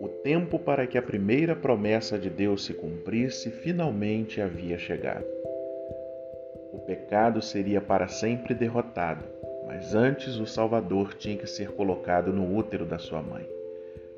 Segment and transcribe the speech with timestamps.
[0.00, 5.26] O tempo para que a primeira promessa de Deus se cumprisse finalmente havia chegado.
[6.72, 9.24] O pecado seria para sempre derrotado,
[9.66, 13.46] mas antes o Salvador tinha que ser colocado no útero da sua mãe.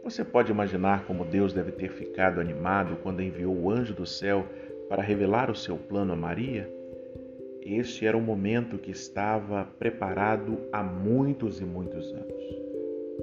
[0.04, 4.46] Você pode imaginar como Deus deve ter ficado animado quando enviou o anjo do céu
[4.88, 6.81] para revelar o seu plano a Maria?
[7.64, 12.42] Este era um momento que estava preparado há muitos e muitos anos.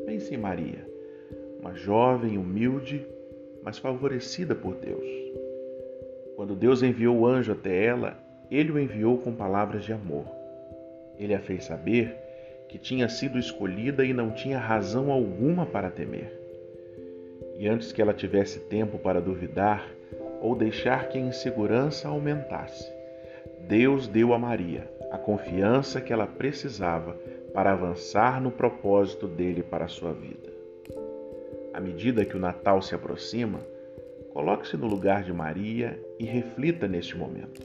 [0.05, 0.87] Pense em Maria,
[1.59, 3.05] uma jovem humilde,
[3.61, 5.05] mas favorecida por Deus.
[6.37, 8.17] Quando Deus enviou o anjo até ela,
[8.49, 10.25] ele o enviou com palavras de amor.
[11.17, 12.15] Ele a fez saber
[12.69, 16.31] que tinha sido escolhida e não tinha razão alguma para temer.
[17.57, 19.85] E antes que ela tivesse tempo para duvidar
[20.41, 22.89] ou deixar que a insegurança aumentasse,
[23.67, 27.13] Deus deu a Maria a confiança que ela precisava
[27.53, 30.49] para avançar no propósito dele para a sua vida.
[31.73, 33.59] À medida que o Natal se aproxima,
[34.33, 37.61] coloque-se no lugar de Maria e reflita neste momento.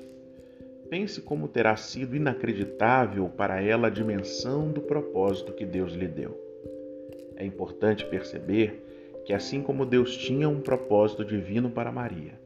[0.89, 6.39] Pense como terá sido inacreditável para ela a dimensão do propósito que Deus lhe deu.
[7.37, 12.39] É importante perceber que, assim como Deus tinha um propósito divino para Maria,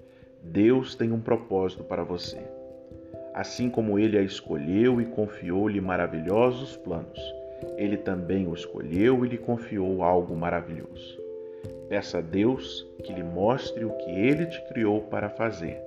[0.43, 2.58] Deus tem um propósito para você.
[3.39, 7.21] Assim como ele a escolheu e confiou-lhe maravilhosos planos,
[7.77, 11.23] ele também o escolheu e lhe confiou algo maravilhoso.
[11.89, 15.81] Peça a Deus que lhe mostre o que ele te criou para fazer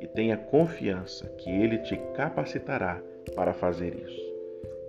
[0.00, 2.98] e tenha confiança que ele te capacitará
[3.34, 4.34] para fazer isso.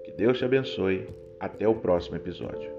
[0.06, 1.10] Que Deus te abençoe.
[1.38, 2.72] Até o próximo episódio.